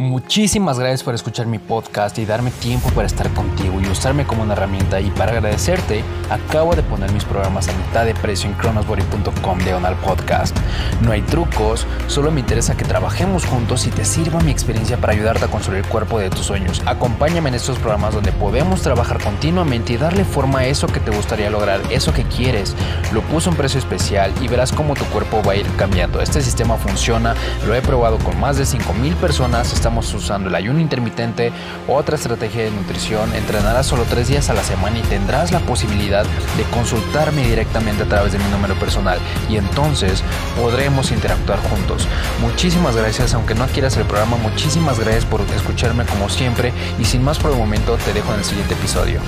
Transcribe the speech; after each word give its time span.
Muchísimas 0.00 0.78
gracias 0.78 1.02
por 1.02 1.14
escuchar 1.14 1.44
mi 1.44 1.58
podcast 1.58 2.16
y 2.16 2.24
darme 2.24 2.50
tiempo 2.50 2.88
para 2.94 3.06
estar 3.06 3.28
contigo 3.34 3.82
y 3.82 3.86
usarme 3.86 4.26
como 4.26 4.42
una 4.42 4.54
herramienta. 4.54 4.98
Y 4.98 5.10
para 5.10 5.32
agradecerte, 5.32 6.02
acabo 6.30 6.74
de 6.74 6.82
poner 6.82 7.12
mis 7.12 7.26
programas 7.26 7.68
a 7.68 7.74
mitad 7.74 8.06
de 8.06 8.14
precio 8.14 8.48
en 8.48 8.56
chronosbody.com 8.56 9.58
diagonal 9.58 9.96
podcast. 9.96 10.56
No 11.02 11.12
hay 11.12 11.20
trucos, 11.20 11.86
solo 12.06 12.30
me 12.30 12.40
interesa 12.40 12.78
que 12.78 12.86
trabajemos 12.86 13.44
juntos 13.44 13.86
y 13.86 13.90
te 13.90 14.06
sirva 14.06 14.40
mi 14.40 14.50
experiencia 14.50 14.96
para 14.96 15.12
ayudarte 15.12 15.44
a 15.44 15.48
construir 15.48 15.84
el 15.84 15.90
cuerpo 15.90 16.18
de 16.18 16.30
tus 16.30 16.46
sueños. 16.46 16.80
Acompáñame 16.86 17.50
en 17.50 17.56
estos 17.56 17.78
programas 17.78 18.14
donde 18.14 18.32
podemos 18.32 18.80
trabajar 18.80 19.22
continuamente 19.22 19.92
y 19.92 19.96
darle 19.98 20.24
forma 20.24 20.60
a 20.60 20.66
eso 20.66 20.86
que 20.86 21.00
te 21.00 21.10
gustaría 21.10 21.50
lograr, 21.50 21.82
eso 21.90 22.14
que 22.14 22.24
quieres. 22.24 22.74
Lo 23.12 23.20
puse 23.20 23.50
a 23.50 23.52
un 23.52 23.58
precio 23.58 23.78
especial 23.78 24.32
y 24.40 24.48
verás 24.48 24.72
cómo 24.72 24.94
tu 24.94 25.04
cuerpo 25.04 25.42
va 25.46 25.52
a 25.52 25.56
ir 25.56 25.66
cambiando. 25.76 26.22
Este 26.22 26.40
sistema 26.40 26.78
funciona, 26.78 27.34
lo 27.66 27.74
he 27.74 27.82
probado 27.82 28.16
con 28.16 28.40
más 28.40 28.56
de 28.56 28.64
5000 28.64 29.14
personas 29.16 29.70
estamos 29.90 30.14
usando 30.14 30.48
el 30.48 30.54
ayuno 30.54 30.78
intermitente, 30.78 31.50
otra 31.88 32.14
estrategia 32.14 32.62
de 32.62 32.70
nutrición, 32.70 33.34
entrenarás 33.34 33.86
solo 33.86 34.04
tres 34.08 34.28
días 34.28 34.48
a 34.48 34.54
la 34.54 34.62
semana 34.62 35.00
y 35.00 35.02
tendrás 35.02 35.50
la 35.50 35.58
posibilidad 35.58 36.24
de 36.56 36.62
consultarme 36.70 37.42
directamente 37.42 38.04
a 38.04 38.06
través 38.06 38.32
de 38.32 38.38
mi 38.38 38.44
número 38.52 38.76
personal 38.76 39.18
y 39.48 39.56
entonces 39.56 40.22
podremos 40.56 41.10
interactuar 41.10 41.58
juntos. 41.68 42.06
Muchísimas 42.40 42.94
gracias, 42.94 43.34
aunque 43.34 43.56
no 43.56 43.66
quieras 43.66 43.96
el 43.96 44.04
programa, 44.04 44.36
muchísimas 44.36 45.00
gracias 45.00 45.24
por 45.24 45.40
escucharme 45.40 46.04
como 46.04 46.28
siempre 46.28 46.72
y 47.00 47.04
sin 47.04 47.24
más 47.24 47.40
por 47.40 47.50
el 47.50 47.58
momento 47.58 47.96
te 47.96 48.12
dejo 48.12 48.32
en 48.32 48.38
el 48.38 48.44
siguiente 48.44 48.74
episodio. 48.74 49.20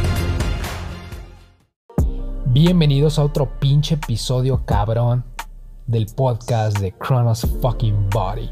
Bienvenidos 2.47 3.19
a 3.19 3.25
otro 3.25 3.59
pinche 3.59 3.97
episodio 3.97 4.65
cabrón 4.65 5.25
del 5.89 6.07
podcast 6.07 6.79
de 6.79 6.95
Chronos 7.05 7.49
Fucking 7.61 8.09
Body. 8.11 8.49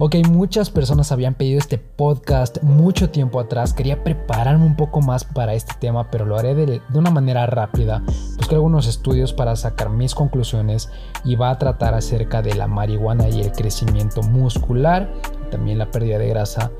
Ok, 0.00 0.14
muchas 0.30 0.70
personas 0.70 1.10
habían 1.10 1.34
pedido 1.34 1.58
este 1.58 1.76
podcast 1.76 2.62
mucho 2.62 3.10
tiempo 3.10 3.40
atrás. 3.40 3.72
Quería 3.72 4.04
prepararme 4.04 4.64
un 4.64 4.76
poco 4.76 5.00
más 5.00 5.24
para 5.24 5.54
este 5.54 5.74
tema, 5.80 6.08
pero 6.08 6.24
lo 6.24 6.38
haré 6.38 6.54
de, 6.54 6.80
una 6.94 7.10
manera 7.10 7.46
rápida. 7.46 8.04
Busqué 8.36 8.54
algunos 8.54 8.86
estudios 8.86 9.32
para 9.32 9.56
sacar 9.56 9.90
mis 9.90 10.14
conclusiones 10.14 10.88
y 11.24 11.34
va 11.34 11.50
a 11.50 11.58
tratar 11.58 11.94
acerca 11.94 12.42
de 12.42 12.54
la 12.54 12.68
marihuana 12.68 13.28
y 13.28 13.40
el 13.40 13.50
crecimiento 13.50 14.22
muscular, 14.22 15.12
también 15.50 15.78
la 15.78 15.90
pérdida 15.90 16.18
de 16.18 16.28
grasa 16.28 16.70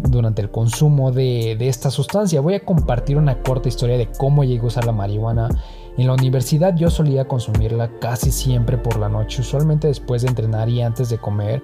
durante 0.00 0.42
el 0.42 0.50
consumo 0.50 1.12
de, 1.12 1.54
de 1.56 1.68
esta 1.68 1.92
sustancia. 1.92 2.40
Voy 2.40 2.54
a 2.54 2.64
compartir 2.64 3.18
una 3.18 3.40
corta 3.40 3.68
historia 3.68 3.96
de 3.96 4.10
cómo 4.18 4.42
llegué 4.42 4.62
a 4.62 4.66
usar 4.66 4.84
la 4.84 4.92
marihuana. 4.92 5.48
En 5.96 6.08
la 6.08 6.14
universidad 6.14 6.74
yo 6.74 6.90
solía 6.90 7.28
consumirla 7.28 8.00
casi 8.00 8.32
siempre 8.32 8.78
por 8.78 8.98
la 8.98 9.08
noche, 9.08 9.42
usualmente 9.42 9.86
después 9.86 10.22
de 10.22 10.28
entrenar 10.28 10.68
y 10.68 10.82
antes 10.82 11.08
de 11.08 11.18
comer 11.18 11.62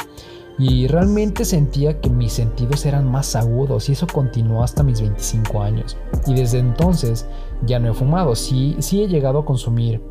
y 0.61 0.87
realmente 0.89 1.47
sentía 1.47 2.01
que 2.01 2.11
mis 2.11 2.35
sentidos 2.35 2.85
eran 2.85 3.11
más 3.11 3.35
agudos 3.35 3.89
y 3.89 3.93
eso 3.93 4.07
continuó 4.07 4.63
hasta 4.63 4.83
mis 4.83 5.01
25 5.01 5.63
años. 5.63 5.97
Y 6.27 6.35
desde 6.35 6.59
entonces 6.59 7.27
ya 7.65 7.79
no 7.79 7.91
he 7.91 7.95
fumado, 7.95 8.37
sí, 8.37 8.77
sí 8.79 9.03
he 9.03 9.09
llegado 9.09 9.39
a 9.39 9.45
consumir 9.47 10.03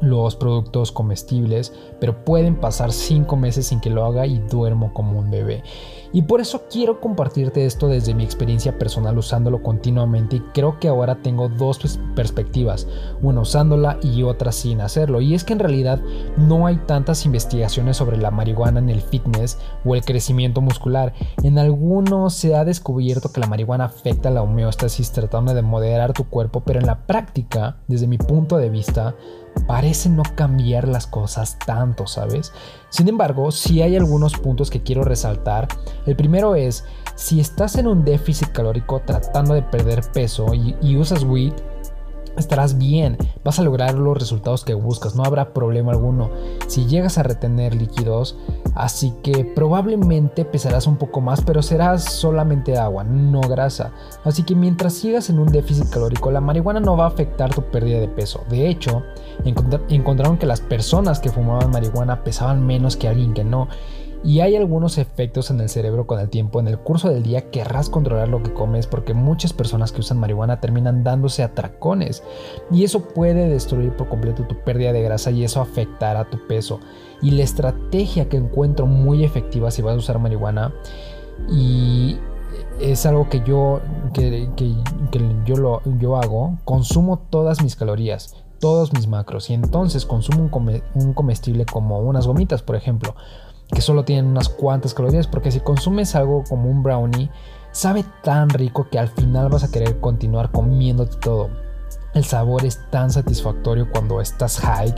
los 0.00 0.36
productos 0.36 0.92
comestibles, 0.92 1.72
pero 2.00 2.24
pueden 2.24 2.56
pasar 2.56 2.92
5 2.92 3.36
meses 3.36 3.66
sin 3.66 3.80
que 3.80 3.90
lo 3.90 4.04
haga 4.04 4.26
y 4.26 4.38
duermo 4.38 4.92
como 4.92 5.18
un 5.18 5.30
bebé. 5.30 5.62
Y 6.12 6.22
por 6.22 6.40
eso 6.40 6.62
quiero 6.70 7.00
compartirte 7.00 7.66
esto 7.66 7.88
desde 7.88 8.14
mi 8.14 8.22
experiencia 8.22 8.78
personal 8.78 9.18
usándolo 9.18 9.64
continuamente 9.64 10.36
y 10.36 10.40
creo 10.52 10.78
que 10.78 10.86
ahora 10.86 11.22
tengo 11.22 11.48
dos 11.48 11.98
perspectivas, 12.14 12.86
una 13.20 13.40
usándola 13.40 13.98
y 14.00 14.22
otra 14.22 14.52
sin 14.52 14.80
hacerlo. 14.80 15.20
Y 15.20 15.34
es 15.34 15.42
que 15.42 15.54
en 15.54 15.58
realidad 15.58 16.00
no 16.36 16.68
hay 16.68 16.76
tantas 16.86 17.26
investigaciones 17.26 17.96
sobre 17.96 18.16
la 18.16 18.30
marihuana 18.30 18.78
en 18.78 18.90
el 18.90 19.00
fitness 19.00 19.58
o 19.84 19.96
el 19.96 20.04
crecimiento 20.04 20.60
muscular. 20.60 21.14
En 21.42 21.58
algunos 21.58 22.34
se 22.34 22.54
ha 22.54 22.64
descubierto 22.64 23.32
que 23.32 23.40
la 23.40 23.48
marihuana 23.48 23.86
afecta 23.86 24.30
la 24.30 24.42
homeostasis 24.42 25.10
tratando 25.10 25.52
de 25.52 25.62
moderar 25.62 26.12
tu 26.12 26.28
cuerpo, 26.28 26.62
pero 26.64 26.78
en 26.78 26.86
la 26.86 27.06
práctica, 27.06 27.78
desde 27.88 28.06
mi 28.06 28.18
punto 28.18 28.56
de 28.56 28.70
vista, 28.70 29.16
parece 29.66 30.08
no 30.08 30.22
cambiar 30.34 30.88
las 30.88 31.06
cosas 31.06 31.58
tanto, 31.64 32.06
¿sabes? 32.06 32.52
Sin 32.90 33.08
embargo, 33.08 33.50
sí 33.50 33.82
hay 33.82 33.96
algunos 33.96 34.34
puntos 34.34 34.70
que 34.70 34.82
quiero 34.82 35.04
resaltar. 35.04 35.68
El 36.06 36.16
primero 36.16 36.54
es, 36.54 36.84
si 37.14 37.40
estás 37.40 37.76
en 37.76 37.86
un 37.86 38.04
déficit 38.04 38.48
calórico 38.52 39.02
tratando 39.04 39.54
de 39.54 39.62
perder 39.62 40.02
peso 40.12 40.52
y, 40.54 40.96
usas 40.96 41.24
weed, 41.24 41.52
estarás 42.36 42.78
bien, 42.78 43.16
vas 43.44 43.58
a 43.58 43.62
lograr 43.62 43.94
los 43.94 44.18
resultados 44.18 44.64
que 44.64 44.74
buscas, 44.74 45.14
no 45.14 45.24
habrá 45.24 45.52
problema 45.52 45.92
alguno. 45.92 46.30
Si 46.66 46.86
llegas 46.86 47.18
a 47.18 47.22
retener 47.22 47.74
líquidos, 47.74 48.36
así 48.74 49.12
que 49.22 49.44
probablemente 49.44 50.44
pesarás 50.44 50.86
un 50.86 50.96
poco 50.96 51.20
más, 51.20 51.42
pero 51.42 51.62
serás 51.62 52.04
solamente 52.04 52.76
agua, 52.76 53.04
no 53.04 53.40
grasa. 53.40 53.92
Así 54.24 54.42
que 54.42 54.54
mientras 54.54 54.94
sigas 54.94 55.30
en 55.30 55.38
un 55.38 55.48
déficit 55.48 55.88
calórico, 55.90 56.30
la 56.30 56.40
marihuana 56.40 56.80
no 56.80 56.96
va 56.96 57.04
a 57.04 57.08
afectar 57.08 57.54
tu 57.54 57.62
pérdida 57.62 58.00
de 58.00 58.08
peso. 58.08 58.42
De 58.48 58.68
hecho, 58.68 59.02
encontraron 59.88 60.38
que 60.38 60.46
las 60.46 60.60
personas 60.60 61.20
que 61.20 61.30
fumaban 61.30 61.70
marihuana 61.70 62.24
pesaban 62.24 62.66
menos 62.66 62.96
que 62.96 63.08
alguien 63.08 63.34
que 63.34 63.44
no. 63.44 63.68
Y 64.24 64.40
hay 64.40 64.56
algunos 64.56 64.96
efectos 64.96 65.50
en 65.50 65.60
el 65.60 65.68
cerebro 65.68 66.06
con 66.06 66.18
el 66.18 66.30
tiempo. 66.30 66.58
En 66.58 66.66
el 66.66 66.78
curso 66.78 67.10
del 67.10 67.22
día 67.22 67.50
querrás 67.50 67.90
controlar 67.90 68.28
lo 68.28 68.42
que 68.42 68.54
comes 68.54 68.86
porque 68.86 69.12
muchas 69.12 69.52
personas 69.52 69.92
que 69.92 70.00
usan 70.00 70.18
marihuana 70.18 70.60
terminan 70.60 71.04
dándose 71.04 71.42
atracones. 71.42 72.22
Y 72.70 72.84
eso 72.84 73.06
puede 73.08 73.50
destruir 73.50 73.94
por 73.94 74.08
completo 74.08 74.44
tu 74.44 74.56
pérdida 74.64 74.94
de 74.94 75.02
grasa 75.02 75.30
y 75.30 75.44
eso 75.44 75.60
afectará 75.60 76.24
tu 76.30 76.46
peso. 76.46 76.80
Y 77.20 77.32
la 77.32 77.42
estrategia 77.42 78.30
que 78.30 78.38
encuentro 78.38 78.86
muy 78.86 79.24
efectiva 79.24 79.70
si 79.70 79.82
vas 79.82 79.94
a 79.94 79.98
usar 79.98 80.18
marihuana 80.18 80.72
y 81.50 82.16
es 82.80 83.04
algo 83.04 83.28
que 83.28 83.42
yo, 83.44 83.80
que, 84.14 84.48
yo, 85.44 85.56
lo, 85.56 85.82
yo 85.98 86.16
hago, 86.16 86.58
consumo 86.64 87.18
todas 87.30 87.62
mis 87.62 87.76
calorías 87.76 88.36
todos 88.60 88.94
mis 88.94 89.06
macros 89.08 89.50
y 89.50 89.52
entonces 89.52 90.06
consumo 90.06 90.48
un, 90.94 91.12
comestible 91.12 91.66
como 91.66 92.00
unas 92.00 92.26
gomitas, 92.26 92.62
por 92.62 92.76
ejemplo, 92.76 93.14
que 93.72 93.80
solo 93.80 94.04
tienen 94.04 94.26
unas 94.26 94.48
cuantas 94.48 94.94
calorías, 94.94 95.26
porque 95.26 95.50
si 95.50 95.60
consumes 95.60 96.14
algo 96.14 96.44
como 96.48 96.70
un 96.70 96.82
brownie, 96.82 97.30
sabe 97.72 98.04
tan 98.22 98.48
rico 98.48 98.88
que 98.90 98.98
al 98.98 99.08
final 99.08 99.48
vas 99.48 99.64
a 99.64 99.70
querer 99.70 100.00
continuar 100.00 100.50
comiéndote 100.50 101.16
todo. 101.18 101.50
El 102.14 102.24
sabor 102.24 102.64
es 102.64 102.78
tan 102.90 103.10
satisfactorio 103.10 103.90
cuando 103.90 104.20
estás 104.20 104.60
high 104.60 104.94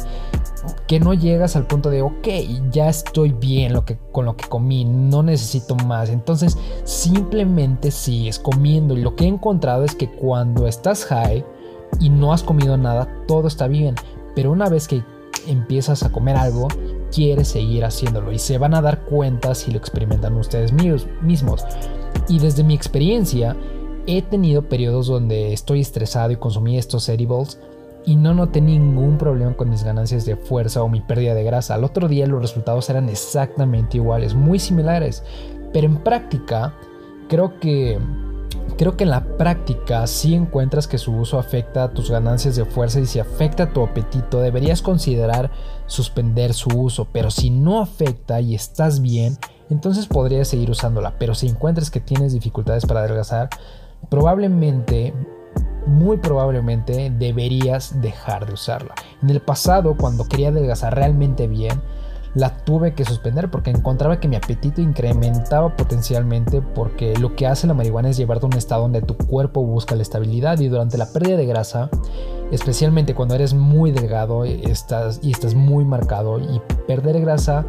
que 0.87 1.01
no 1.01 1.15
llegas 1.15 1.57
al 1.57 1.67
punto 1.67 1.91
de, 1.91 2.03
ok, 2.03 2.29
ya 2.71 2.89
estoy 2.89 3.33
bien 3.33 3.73
lo 3.73 3.85
que, 3.85 3.99
con 4.13 4.27
lo 4.27 4.37
que 4.37 4.49
comí, 4.49 4.85
no 4.85 5.23
necesito 5.23 5.75
más. 5.77 6.11
Entonces 6.11 6.59
simplemente 6.85 7.91
sigues 7.91 8.39
comiendo. 8.39 8.95
Y 8.97 9.03
lo 9.03 9.17
que 9.17 9.25
he 9.25 9.29
encontrado 9.29 9.85
es 9.85 9.95
que 9.95 10.11
cuando 10.11 10.67
estás 10.67 11.05
high 11.07 11.45
y 12.01 12.11
no 12.11 12.33
has 12.33 12.43
comido 12.43 12.77
nada, 12.77 13.09
todo 13.27 13.49
está 13.49 13.67
bien. 13.67 13.95
Pero 14.35 14.53
una 14.53 14.69
vez 14.69 14.87
que 14.87 15.03
empiezas 15.47 16.03
a 16.03 16.13
comer 16.13 16.37
algo, 16.37 16.69
quieres 17.17 17.49
seguir 17.49 17.83
haciéndolo 17.83 18.31
y 18.31 18.39
se 18.39 18.59
van 18.59 18.75
a 18.75 18.83
dar 18.83 19.01
cuenta 19.07 19.55
si 19.55 19.71
lo 19.71 19.79
experimentan 19.79 20.37
ustedes 20.37 20.71
mismos. 21.23 21.65
Y 22.29 22.39
desde 22.39 22.63
mi 22.63 22.75
experiencia, 22.75 23.57
he 24.07 24.21
tenido 24.21 24.69
periodos 24.69 25.07
donde 25.07 25.55
estoy 25.55 25.81
estresado 25.81 26.31
y 26.33 26.37
consumí 26.37 26.77
estos 26.77 27.09
edibles 27.09 27.59
y 28.05 28.17
no 28.17 28.35
noté 28.35 28.61
ningún 28.61 29.17
problema 29.17 29.57
con 29.57 29.71
mis 29.71 29.83
ganancias 29.83 30.27
de 30.27 30.37
fuerza 30.37 30.83
o 30.83 30.91
mi 30.91 31.01
pérdida 31.01 31.35
de 31.35 31.43
grasa. 31.43 31.75
Al 31.75 31.85
otro 31.85 32.07
día 32.07 32.27
los 32.27 32.43
resultados 32.43 32.91
eran 32.91 33.09
exactamente 33.09 33.97
iguales, 33.97 34.35
muy 34.35 34.59
similares. 34.59 35.25
Pero 35.73 35.87
en 35.87 35.97
práctica, 35.97 36.75
creo 37.31 37.59
que 37.59 37.99
Creo 38.77 38.97
que 38.97 39.05
en 39.05 39.11
la 39.11 39.25
práctica 39.39 40.07
si 40.07 40.35
encuentras 40.35 40.87
que 40.87 40.99
su 40.99 41.15
uso 41.17 41.39
afecta 41.39 41.85
a 41.85 41.93
tus 41.93 42.11
ganancias 42.11 42.57
de 42.57 42.65
fuerza 42.65 43.01
y 43.01 43.07
si 43.07 43.19
afecta 43.19 43.65
a 43.65 43.73
tu 43.73 43.83
apetito, 43.83 44.41
deberías 44.41 44.83
considerar 44.83 45.51
suspender 45.87 46.53
su 46.53 46.69
uso, 46.79 47.09
pero 47.11 47.31
si 47.31 47.49
no 47.51 47.81
afecta 47.81 48.41
y 48.41 48.55
estás 48.55 49.01
bien, 49.01 49.39
entonces 49.71 50.07
podrías 50.07 50.49
seguir 50.49 50.71
usándola, 50.71 51.15
pero 51.19 51.35
si 51.35 51.49
encuentras 51.49 51.91
que 51.91 52.01
tienes 52.01 52.33
dificultades 52.33 52.85
para 52.85 53.01
adelgazar, 53.01 53.49
probablemente 54.11 55.15
muy 55.87 56.19
probablemente 56.19 57.11
deberías 57.17 58.01
dejar 58.03 58.47
de 58.47 58.55
usarla. 58.55 58.95
En 59.23 59.31
el 59.31 59.41
pasado, 59.41 59.97
cuando 59.97 60.25
quería 60.25 60.49
adelgazar 60.49 60.95
realmente 60.95 61.47
bien, 61.47 61.81
la 62.37 62.51
tuve 62.51 62.93
que 62.93 63.07
suspender 63.07 63.51
porque 63.51 63.71
encontraba 63.71 64.21
que 64.21 64.29
mi 64.29 64.37
apetito 64.37 64.83
incrementaba 64.83 65.75
potencialmente 65.75 66.61
porque 66.61 67.17
lo 67.17 67.35
que 67.35 67.47
hace 67.47 67.67
la 67.67 67.73
marihuana 67.73 68.11
es 68.11 68.19
llevarte 68.19 68.45
a 68.45 68.49
un 68.49 68.59
estado 68.59 68.83
donde 68.83 69.01
tu 69.01 69.17
cuerpo 69.17 69.65
busca 69.65 69.97
la 69.97 70.03
estabilidad 70.03 70.61
y 70.61 70.69
durante 70.69 70.99
la 70.99 71.11
pérdida 71.11 71.39
de 71.39 71.47
grasa, 71.47 71.89
especialmente 72.53 73.15
cuando 73.15 73.35
eres 73.35 73.55
muy 73.55 73.91
delgado 73.91 74.45
estás, 74.45 75.19
y 75.23 75.31
estás 75.31 75.55
muy 75.55 75.87
marcado 75.87 76.39
y 76.39 76.61
perder 76.87 77.23
grasa 77.23 77.65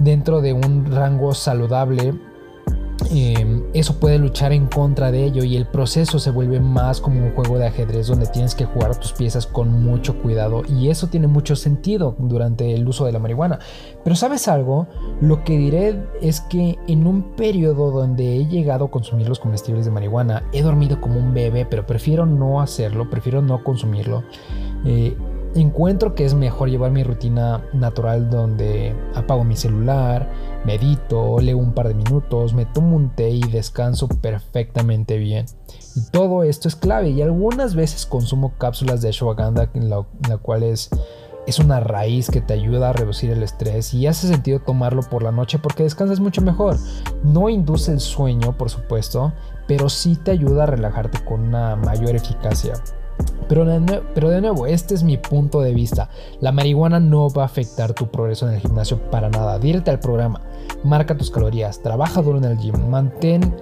dentro 0.00 0.42
de 0.42 0.52
un 0.52 0.92
rango 0.92 1.32
saludable 1.32 2.12
Em, 3.10 3.62
eso 3.72 3.98
puede 4.00 4.18
luchar 4.18 4.52
en 4.52 4.66
contra 4.66 5.10
de 5.10 5.24
ello 5.24 5.44
y 5.44 5.56
el 5.56 5.66
proceso 5.66 6.18
se 6.18 6.30
vuelve 6.30 6.60
más 6.60 7.00
como 7.00 7.24
un 7.24 7.32
juego 7.32 7.58
de 7.58 7.66
ajedrez 7.66 8.08
donde 8.08 8.26
tienes 8.26 8.54
que 8.54 8.64
jugar 8.64 8.96
tus 8.98 9.12
piezas 9.12 9.46
con 9.46 9.70
mucho 9.82 10.20
cuidado 10.20 10.62
y 10.68 10.88
eso 10.88 11.08
tiene 11.08 11.26
mucho 11.26 11.56
sentido 11.56 12.16
durante 12.18 12.74
el 12.74 12.86
uso 12.88 13.04
de 13.04 13.12
la 13.12 13.18
marihuana. 13.18 13.58
Pero 14.02 14.16
sabes 14.16 14.48
algo, 14.48 14.86
lo 15.20 15.44
que 15.44 15.56
diré 15.56 16.02
es 16.20 16.40
que 16.40 16.78
en 16.88 17.06
un 17.06 17.34
periodo 17.36 17.90
donde 17.90 18.36
he 18.36 18.46
llegado 18.46 18.86
a 18.86 18.90
consumir 18.90 19.28
los 19.28 19.38
comestibles 19.38 19.84
de 19.84 19.90
marihuana, 19.90 20.44
he 20.52 20.62
dormido 20.62 21.00
como 21.00 21.18
un 21.18 21.34
bebé, 21.34 21.66
pero 21.66 21.86
prefiero 21.86 22.26
no 22.26 22.60
hacerlo, 22.60 23.08
prefiero 23.10 23.42
no 23.42 23.62
consumirlo. 23.62 24.24
Eh, 24.84 25.16
encuentro 25.54 26.14
que 26.14 26.24
es 26.24 26.34
mejor 26.34 26.68
llevar 26.68 26.90
mi 26.90 27.02
rutina 27.02 27.64
natural 27.72 28.30
donde 28.30 28.94
apago 29.14 29.44
mi 29.44 29.56
celular, 29.56 30.28
medito, 30.66 31.38
leo 31.38 31.56
un 31.56 31.72
par 31.72 31.88
de 31.88 31.94
minutos, 31.94 32.52
me 32.52 32.66
tomo 32.66 32.96
un 32.96 33.10
té 33.10 33.30
y 33.30 33.40
descanso 33.42 34.08
perfectamente 34.08 35.16
bien. 35.16 35.46
Y 35.94 36.10
todo 36.10 36.42
esto 36.42 36.68
es 36.68 36.74
clave 36.76 37.10
y 37.10 37.22
algunas 37.22 37.74
veces 37.74 38.04
consumo 38.04 38.54
cápsulas 38.58 39.00
de 39.00 39.08
ashwagandha 39.08 39.70
en 39.74 39.88
la, 39.88 40.04
cual 40.42 40.64
es, 40.64 40.90
es 41.46 41.60
una 41.60 41.80
raíz 41.80 42.28
que 42.28 42.40
te 42.40 42.52
ayuda 42.52 42.90
a 42.90 42.92
reducir 42.92 43.30
el 43.30 43.44
estrés 43.44 43.94
y 43.94 44.08
hace 44.08 44.26
sentido 44.26 44.58
tomarlo 44.58 45.02
por 45.02 45.22
la 45.22 45.32
noche 45.32 45.58
porque 45.58 45.84
descansas 45.84 46.20
mucho 46.20 46.42
mejor. 46.42 46.76
No 47.22 47.48
induce 47.48 47.92
el 47.92 48.00
sueño, 48.00 48.58
por 48.58 48.68
supuesto, 48.68 49.32
pero 49.68 49.88
sí 49.88 50.16
te 50.16 50.32
ayuda 50.32 50.64
a 50.64 50.66
relajarte 50.66 51.24
con 51.24 51.40
una 51.40 51.76
mayor 51.76 52.16
eficacia. 52.16 52.74
Pero 53.48 53.64
de, 53.64 54.40
nuevo, 54.40 54.66
este 54.66 54.94
es 54.94 55.04
mi 55.04 55.16
punto 55.16 55.60
de 55.60 55.72
vista. 55.72 56.10
La 56.40 56.50
marihuana 56.50 56.98
no 56.98 57.30
va 57.30 57.42
a 57.42 57.46
afectar 57.46 57.92
tu 57.92 58.08
progreso 58.08 58.48
en 58.48 58.54
el 58.54 58.60
gimnasio 58.60 58.98
para 59.10 59.28
nada. 59.28 59.58
Dírete 59.58 59.90
al 59.90 60.00
programa, 60.00 60.40
marca 60.82 61.16
tus 61.16 61.30
calorías, 61.30 61.80
trabaja 61.80 62.22
duro 62.22 62.38
en 62.38 62.44
el 62.44 62.58
gym, 62.58 62.74
mantén, 62.88 63.54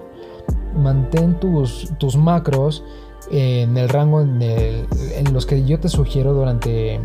mantén 0.74 1.38
tus, 1.38 1.92
tus 1.98 2.16
macros 2.16 2.82
en 3.30 3.76
el 3.76 3.88
rango 3.88 4.22
en, 4.22 4.40
en 4.42 5.32
los 5.32 5.44
que 5.46 5.64
yo 5.64 5.78
te 5.80 5.88
sugiero 5.88 6.32
durante 6.32 7.00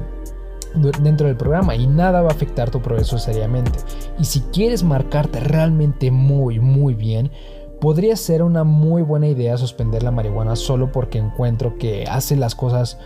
dentro 1.01 1.27
del 1.27 1.35
programa 1.35 1.75
y 1.75 1.87
nada 1.87 2.21
va 2.21 2.29
a 2.29 2.31
afectar 2.31 2.69
tu 2.69 2.81
progreso 2.81 3.17
seriamente. 3.17 3.79
Y 4.19 4.25
si 4.25 4.41
quieres 4.41 4.83
marcarte 4.83 5.39
realmente 5.39 6.11
muy, 6.11 6.59
muy 6.59 6.93
bien, 6.93 7.31
podría 7.79 8.15
ser 8.15 8.43
una 8.43 8.63
muy 8.63 9.01
buena 9.01 9.27
idea 9.27 9.57
suspender 9.57 10.03
la 10.03 10.11
marihuana 10.11 10.55
solo 10.55 10.91
porque 10.91 11.17
encuentro 11.17 11.77
que 11.77 12.05
hace 12.05 12.35
las 12.35 12.55
cosas 12.55 12.97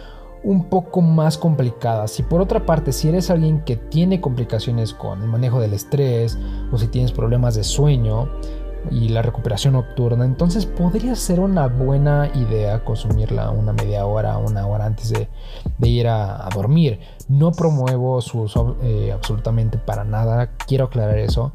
un 0.44 0.66
poco 0.66 1.02
más 1.02 1.38
complicadas. 1.38 2.20
Y 2.20 2.24
por 2.24 2.42
otra 2.42 2.66
parte, 2.66 2.92
si 2.92 3.08
eres 3.08 3.30
alguien 3.30 3.62
que 3.62 3.78
tiene 3.78 4.20
complicaciones 4.20 4.94
con 4.94 5.22
el 5.22 5.28
manejo 5.28 5.60
del 5.62 5.74
estrés 5.74 6.38
o 6.72 6.78
si 6.78 6.88
tienes 6.88 7.12
problemas 7.12 7.56
de 7.56 7.64
sueño 7.64 8.30
y 8.92 9.08
la 9.08 9.22
recuperación 9.22 9.76
nocturna, 9.76 10.26
entonces 10.26 10.66
podría 10.66 11.16
ser 11.16 11.40
una 11.40 11.68
buena 11.68 12.30
idea 12.36 12.84
consumirla 12.84 13.52
una 13.52 13.72
media 13.72 14.06
hora, 14.06 14.38
una 14.38 14.68
hora 14.68 14.86
antes 14.86 15.14
de, 15.14 15.30
ir 15.88 16.10
a, 16.10 16.50
dormir. 16.54 17.00
No 17.30 17.54
promuevo 17.54 18.20
su 18.20 18.42
uso 18.42 18.76
eh, 18.82 19.14
absolutamente 19.14 19.78
para 19.78 20.04
nada, 20.04 20.50
quiero 20.68 20.86
aclarar 20.86 21.20
eso 21.20 21.54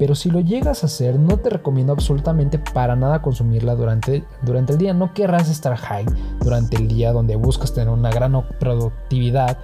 pero 0.00 0.14
si 0.14 0.30
lo 0.30 0.40
llegas 0.40 0.82
a 0.82 0.86
hacer, 0.86 1.18
no 1.18 1.36
te 1.36 1.50
recomiendo 1.50 1.92
absolutamente 1.92 2.58
para 2.58 2.96
nada 2.96 3.20
consumirla 3.20 3.74
durante, 3.74 4.24
durante 4.40 4.72
el 4.72 4.78
día. 4.78 4.94
No 4.94 5.12
querrás 5.12 5.50
estar 5.50 5.76
high 5.76 6.06
durante 6.42 6.78
el 6.78 6.88
día 6.88 7.12
donde 7.12 7.36
buscas 7.36 7.74
tener 7.74 7.90
una 7.90 8.10
gran 8.10 8.32
productividad, 8.58 9.58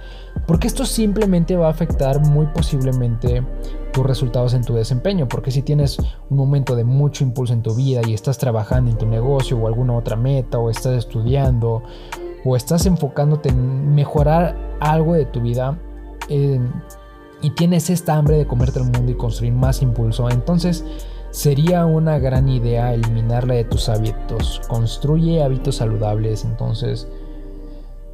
porque 0.45 0.67
esto 0.67 0.85
simplemente 0.85 1.55
va 1.55 1.65
a 1.65 1.71
afectar 1.71 2.19
muy 2.19 2.45
posiblemente 2.45 3.43
tus 3.91 4.05
resultados 4.05 4.53
en 4.53 4.63
tu 4.63 4.75
desempeño, 4.75 5.27
porque 5.27 5.49
si 5.49 5.63
tienes 5.63 5.97
un 6.29 6.37
momento 6.37 6.75
de 6.75 6.83
mucho 6.83 7.23
impulso 7.23 7.53
en 7.53 7.63
tu 7.63 7.73
vida 7.73 8.01
y 8.05 8.13
estás 8.13 8.37
trabajando 8.37 8.91
en 8.91 8.97
tu 8.99 9.07
negocio 9.07 9.57
o 9.57 9.65
alguna 9.65 9.95
otra 9.95 10.17
meta, 10.17 10.59
o 10.59 10.69
estás 10.69 10.99
estudiando, 10.99 11.81
o 12.45 12.55
estás 12.55 12.85
enfocándote 12.85 13.49
en 13.49 13.95
mejorar 13.95 14.55
algo 14.81 15.15
de 15.15 15.25
tu 15.25 15.41
vida, 15.41 15.79
y 17.41 17.51
tienes 17.51 17.89
esta 17.89 18.15
hambre 18.15 18.37
de 18.37 18.47
comerte 18.47 18.79
el 18.79 18.85
mundo 18.85 19.11
y 19.11 19.15
construir 19.15 19.53
más 19.53 19.81
impulso, 19.81 20.29
entonces 20.29 20.83
sería 21.31 21.85
una 21.85 22.19
gran 22.19 22.49
idea 22.49 22.93
eliminarla 22.93 23.55
de 23.55 23.63
tus 23.63 23.89
hábitos. 23.89 24.61
Construye 24.67 25.43
hábitos 25.43 25.75
saludables, 25.75 26.45
entonces 26.45 27.07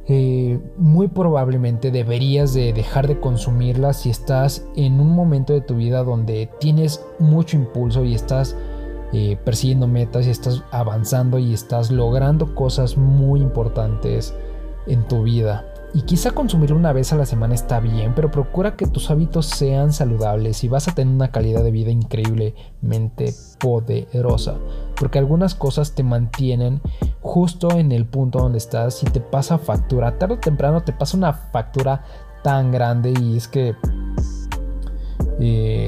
eh, 0.06 0.60
muy 0.76 1.08
probablemente 1.08 1.90
deberías 1.90 2.52
de 2.52 2.74
dejar 2.74 3.06
de 3.06 3.18
consumirla 3.20 3.94
si 3.94 4.10
estás 4.10 4.66
en 4.76 5.00
un 5.00 5.10
momento 5.14 5.54
de 5.54 5.62
tu 5.62 5.76
vida 5.76 6.04
donde 6.04 6.50
tienes 6.60 7.02
mucho 7.18 7.56
impulso 7.56 8.04
y 8.04 8.14
estás 8.14 8.54
eh, 9.14 9.38
persiguiendo 9.42 9.86
metas 9.86 10.26
y 10.26 10.30
estás 10.30 10.62
avanzando 10.72 11.38
y 11.38 11.54
estás 11.54 11.90
logrando 11.90 12.54
cosas 12.54 12.98
muy 12.98 13.40
importantes 13.40 14.34
en 14.86 15.08
tu 15.08 15.22
vida. 15.22 15.73
Y 15.94 16.02
quizá 16.02 16.32
consumir 16.32 16.72
una 16.72 16.92
vez 16.92 17.12
a 17.12 17.16
la 17.16 17.24
semana 17.24 17.54
está 17.54 17.78
bien, 17.78 18.14
pero 18.16 18.28
procura 18.28 18.74
que 18.74 18.88
tus 18.88 19.12
hábitos 19.12 19.46
sean 19.46 19.92
saludables 19.92 20.64
y 20.64 20.68
vas 20.68 20.88
a 20.88 20.94
tener 20.94 21.14
una 21.14 21.30
calidad 21.30 21.62
de 21.62 21.70
vida 21.70 21.92
increíblemente 21.92 23.32
poderosa. 23.60 24.56
Porque 24.96 25.20
algunas 25.20 25.54
cosas 25.54 25.94
te 25.94 26.02
mantienen 26.02 26.80
justo 27.20 27.70
en 27.70 27.92
el 27.92 28.06
punto 28.06 28.40
donde 28.40 28.58
estás 28.58 29.04
y 29.04 29.06
te 29.06 29.20
pasa 29.20 29.56
factura. 29.56 30.18
Tarde 30.18 30.34
o 30.34 30.38
temprano 30.40 30.82
te 30.82 30.92
pasa 30.92 31.16
una 31.16 31.32
factura 31.32 32.02
tan 32.42 32.72
grande 32.72 33.14
y 33.20 33.36
es 33.36 33.46
que... 33.46 33.76
Eh, 35.38 35.86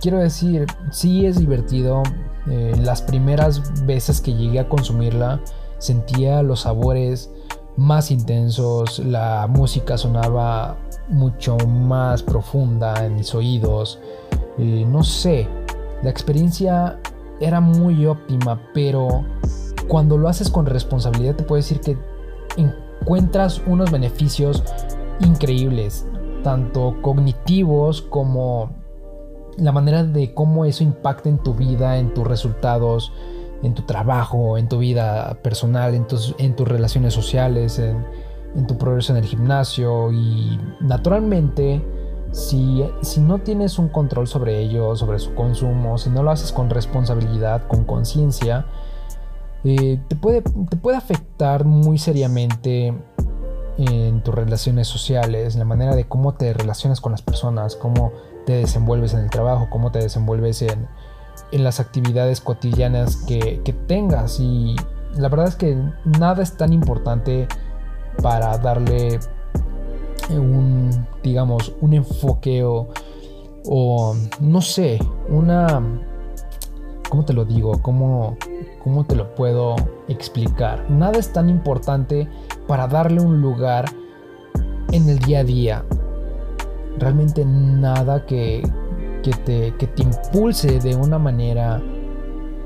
quiero 0.00 0.18
decir, 0.18 0.66
sí 0.90 1.26
es 1.26 1.38
divertido. 1.38 2.02
Eh, 2.50 2.74
las 2.82 3.02
primeras 3.02 3.86
veces 3.86 4.20
que 4.20 4.34
llegué 4.34 4.58
a 4.58 4.68
consumirla 4.68 5.40
sentía 5.78 6.42
los 6.42 6.62
sabores 6.62 7.30
más 7.78 8.10
intensos, 8.10 8.98
la 8.98 9.46
música 9.48 9.96
sonaba 9.96 10.76
mucho 11.08 11.56
más 11.56 12.24
profunda 12.24 13.06
en 13.06 13.14
mis 13.14 13.32
oídos, 13.36 14.00
no 14.58 15.04
sé, 15.04 15.46
la 16.02 16.10
experiencia 16.10 16.98
era 17.40 17.60
muy 17.60 18.04
óptima, 18.04 18.60
pero 18.74 19.24
cuando 19.86 20.18
lo 20.18 20.28
haces 20.28 20.50
con 20.50 20.66
responsabilidad 20.66 21.36
te 21.36 21.44
puedo 21.44 21.58
decir 21.58 21.80
que 21.80 21.96
encuentras 22.56 23.62
unos 23.64 23.92
beneficios 23.92 24.64
increíbles, 25.20 26.04
tanto 26.42 26.96
cognitivos 27.00 28.02
como 28.02 28.70
la 29.56 29.70
manera 29.70 30.02
de 30.02 30.34
cómo 30.34 30.64
eso 30.64 30.82
impacta 30.82 31.28
en 31.28 31.38
tu 31.38 31.54
vida, 31.54 31.96
en 31.98 32.12
tus 32.12 32.26
resultados, 32.26 33.12
en 33.62 33.74
tu 33.74 33.82
trabajo, 33.82 34.58
en 34.58 34.68
tu 34.68 34.78
vida 34.78 35.38
personal, 35.42 35.94
en 35.94 36.06
tus, 36.06 36.34
en 36.38 36.54
tus 36.54 36.66
relaciones 36.66 37.14
sociales, 37.14 37.78
en, 37.78 38.04
tu 38.66 38.76
progreso 38.78 39.12
en 39.12 39.18
el 39.18 39.24
gimnasio. 39.24 40.12
Y 40.12 40.58
naturalmente 40.80 41.82
si, 42.32 42.84
si, 43.02 43.20
no 43.20 43.38
tienes 43.38 43.78
un 43.78 43.88
control 43.88 44.26
sobre 44.26 44.60
ello, 44.60 44.94
sobre 44.96 45.18
su 45.18 45.34
consumo, 45.34 45.98
si 45.98 46.10
no 46.10 46.22
lo 46.22 46.30
haces 46.30 46.52
con 46.52 46.70
responsabilidad, 46.70 47.66
con 47.66 47.84
conciencia, 47.84 48.66
eh, 49.64 50.00
te, 50.08 50.16
puede, 50.16 50.42
te 50.42 50.76
puede 50.76 50.96
afectar 50.96 51.64
muy 51.64 51.98
seriamente 51.98 52.94
en 53.78 54.22
tus 54.22 54.34
relaciones 54.34 54.88
sociales, 54.88 55.54
en 55.54 55.60
la 55.60 55.64
manera 55.64 55.94
de 55.94 56.04
cómo 56.04 56.34
te 56.34 56.52
relacionas 56.52 57.00
con 57.00 57.12
las 57.12 57.22
personas, 57.22 57.76
cómo 57.76 58.12
te 58.44 58.54
desenvuelves 58.54 59.14
en 59.14 59.20
el 59.20 59.30
trabajo, 59.30 59.68
cómo 59.70 59.92
te 59.92 60.00
desenvuelves 60.00 60.62
en, 60.62 60.88
en 61.52 61.64
las 61.64 61.80
actividades 61.80 62.40
cotidianas 62.40 63.16
que, 63.16 63.60
tengas. 63.86 64.40
Y 64.40 64.76
la 65.14 65.28
verdad 65.28 65.48
es 65.48 65.56
que 65.56 65.76
nada 66.04 66.42
es 66.42 66.56
tan 66.56 66.72
importante 66.72 67.48
para 68.22 68.56
darle 68.58 69.20
un, 70.30 70.90
digamos, 71.22 71.72
un 71.80 71.94
enfoque 71.94 72.64
o, 72.64 72.88
o 73.66 74.14
no 74.40 74.60
sé, 74.60 74.98
una... 75.28 75.82
¿Cómo 77.08 77.24
te 77.24 77.32
lo 77.32 77.46
digo? 77.46 77.80
¿Cómo, 77.80 78.36
¿Cómo 78.84 79.04
te 79.06 79.16
lo 79.16 79.34
puedo 79.34 79.76
explicar? 80.08 80.90
Nada 80.90 81.18
es 81.18 81.32
tan 81.32 81.48
importante 81.48 82.28
para 82.66 82.86
darle 82.86 83.22
un 83.22 83.40
lugar 83.40 83.86
en 84.92 85.08
el 85.08 85.18
día 85.18 85.40
a 85.40 85.44
día. 85.44 85.84
Realmente 86.98 87.44
nada 87.46 88.26
que, 88.26 88.62
que 89.30 89.86
te, 89.86 90.02
impulse 90.02 90.78
de 90.80 90.94
una 90.94 91.18
manera 91.18 91.80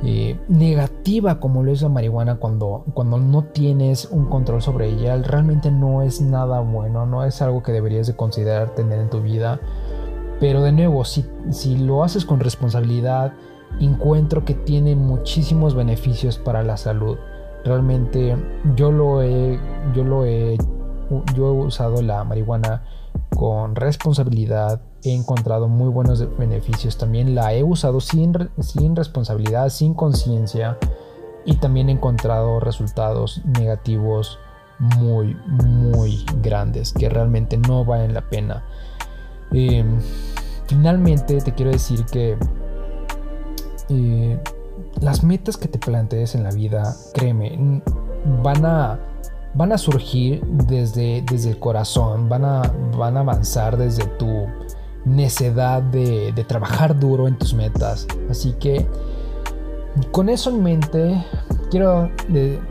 eh, 0.04 0.38
negativa 0.48 1.38
como 1.38 1.62
lo 1.62 1.72
es 1.72 1.82
la 1.82 1.88
marihuana 1.88 2.36
cuando, 2.36 2.84
cuando 2.94 3.18
no 3.18 3.44
tienes 3.44 4.06
un 4.10 4.26
control 4.26 4.62
sobre 4.62 4.88
ella, 4.88 5.16
realmente 5.16 5.70
no 5.70 6.02
es 6.02 6.20
nada 6.20 6.60
bueno, 6.60 7.06
no 7.06 7.24
es 7.24 7.40
algo 7.42 7.62
que 7.62 7.72
deberías 7.72 8.06
de 8.06 8.16
considerar 8.16 8.74
tener 8.74 9.00
en 9.00 9.10
tu 9.10 9.20
vida. 9.20 9.60
Pero 10.40 10.62
de 10.62 10.72
nuevo, 10.72 11.04
si, 11.04 11.24
si 11.50 11.76
lo 11.76 12.02
haces 12.02 12.24
con 12.24 12.40
responsabilidad, 12.40 13.32
encuentro 13.80 14.44
que 14.44 14.54
tiene 14.54 14.96
muchísimos 14.96 15.74
beneficios 15.74 16.38
para 16.38 16.62
la 16.62 16.76
salud. 16.76 17.16
Realmente 17.64 18.36
yo 18.76 18.90
lo 18.90 19.22
he, 19.22 19.58
yo 19.94 20.02
lo 20.04 20.24
he, 20.24 20.58
yo 21.34 21.46
he 21.46 21.64
usado 21.64 22.02
la 22.02 22.24
marihuana 22.24 22.82
con 23.36 23.74
responsabilidad. 23.74 24.82
He 25.02 25.14
encontrado 25.14 25.68
muy 25.68 25.88
buenos 25.88 26.24
beneficios. 26.38 26.96
También 26.96 27.34
la 27.34 27.54
he 27.54 27.62
usado 27.62 28.00
sin, 28.00 28.32
sin 28.58 28.96
responsabilidad, 28.96 29.68
sin 29.68 29.94
conciencia. 29.94 30.78
Y 31.44 31.56
también 31.56 31.88
he 31.88 31.92
encontrado 31.92 32.60
resultados 32.60 33.42
negativos 33.58 34.38
muy, 34.78 35.36
muy 35.46 36.24
grandes 36.42 36.92
que 36.92 37.08
realmente 37.08 37.56
no 37.56 37.84
valen 37.84 38.14
la 38.14 38.22
pena. 38.22 38.64
Em, 39.52 40.00
finalmente 40.66 41.40
te 41.40 41.54
quiero 41.54 41.70
decir 41.70 42.04
que 42.06 42.36
eh, 43.88 44.40
las 45.00 45.22
metas 45.22 45.56
que 45.56 45.68
te 45.68 45.78
plantees 45.78 46.34
en 46.34 46.42
la 46.42 46.50
vida, 46.50 46.94
créeme, 47.14 47.82
van 48.42 48.64
a, 48.64 48.98
van 49.54 49.72
a 49.72 49.78
surgir 49.78 50.42
desde, 50.44 51.22
desde 51.22 51.50
el 51.50 51.58
corazón, 51.58 52.28
van 52.28 52.44
a, 52.44 52.62
van 52.96 53.16
a 53.16 53.20
avanzar 53.20 53.76
desde 53.76 54.04
tu 54.04 54.46
necedad 55.04 55.82
de, 55.82 56.32
de 56.32 56.44
trabajar 56.44 56.98
duro 56.98 57.28
en 57.28 57.36
tus 57.36 57.54
metas. 57.54 58.06
Así 58.30 58.52
que 58.54 58.86
con 60.10 60.28
eso 60.28 60.50
en 60.50 60.62
mente, 60.62 61.24
quiero 61.70 62.10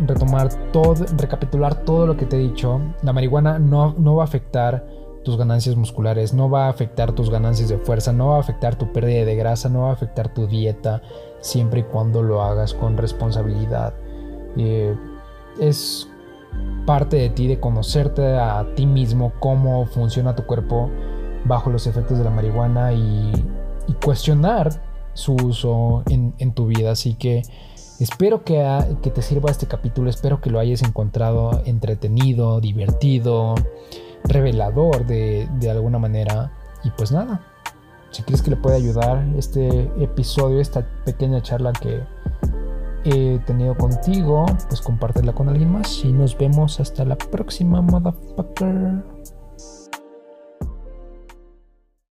retomar 0.05 0.49
todo, 0.71 0.95
recapitular 1.17 1.83
todo 1.83 2.07
lo 2.07 2.17
que 2.17 2.25
te 2.25 2.37
he 2.37 2.39
dicho. 2.39 2.81
La 3.03 3.13
marihuana 3.13 3.59
no, 3.59 3.93
no 3.97 4.15
va 4.15 4.23
a 4.23 4.25
afectar 4.25 4.85
tus 5.23 5.37
ganancias 5.37 5.75
musculares, 5.75 6.33
no 6.33 6.49
va 6.49 6.65
a 6.65 6.69
afectar 6.69 7.11
tus 7.11 7.29
ganancias 7.29 7.69
de 7.69 7.77
fuerza, 7.77 8.11
no 8.11 8.29
va 8.29 8.37
a 8.37 8.39
afectar 8.39 8.75
tu 8.75 8.91
pérdida 8.91 9.23
de 9.23 9.35
grasa, 9.35 9.69
no 9.69 9.81
va 9.81 9.89
a 9.89 9.93
afectar 9.93 10.33
tu 10.33 10.47
dieta, 10.47 11.03
siempre 11.41 11.81
y 11.81 11.83
cuando 11.83 12.23
lo 12.23 12.41
hagas 12.41 12.73
con 12.73 12.97
responsabilidad. 12.97 13.93
Eh, 14.57 14.95
es 15.59 16.07
parte 16.85 17.17
de 17.17 17.29
ti 17.29 17.47
de 17.47 17.59
conocerte 17.59 18.37
a 18.37 18.65
ti 18.75 18.85
mismo, 18.85 19.33
cómo 19.39 19.85
funciona 19.85 20.35
tu 20.35 20.45
cuerpo 20.45 20.89
bajo 21.45 21.69
los 21.69 21.87
efectos 21.87 22.17
de 22.17 22.23
la 22.23 22.29
marihuana 22.29 22.93
y, 22.93 23.31
cuestionar 24.03 24.81
su 25.13 25.35
uso 25.35 26.03
en, 26.09 26.53
tu 26.53 26.67
vida. 26.67 26.91
Así 26.91 27.13
que 27.15 27.41
espero 27.99 28.43
que, 28.43 28.63
te 29.01 29.21
sirva 29.21 29.51
este 29.51 29.67
capítulo, 29.67 30.09
espero 30.09 30.39
que 30.39 30.49
lo 30.49 30.59
hayas 30.59 30.81
encontrado 30.81 31.61
entretenido, 31.65 32.61
divertido 32.61 33.55
revelador 34.23 35.05
de, 35.05 35.47
alguna 35.69 35.99
manera. 35.99 36.51
Y 36.83 36.89
pues 36.91 37.11
nada, 37.11 37.41
si 38.11 38.23
crees 38.23 38.41
que 38.41 38.51
le 38.51 38.57
puede 38.57 38.77
ayudar 38.77 39.23
este 39.37 39.91
episodio, 40.01 40.59
esta 40.59 40.87
pequeña 41.05 41.41
charla 41.41 41.73
que 41.73 42.01
he 43.03 43.39
tenido 43.39 43.75
contigo, 43.75 44.45
pues 44.67 44.81
compártela 44.81 45.33
con 45.33 45.49
alguien 45.49 45.71
más. 45.71 46.03
Y 46.03 46.11
nos 46.11 46.37
vemos 46.37 46.79
hasta 46.79 47.05
la 47.05 47.17
próxima, 47.17 47.81
motherfucker. 47.81 49.03